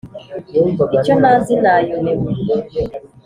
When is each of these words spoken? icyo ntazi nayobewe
icyo 0.95 1.13
ntazi 1.21 1.53
nayobewe 1.61 2.31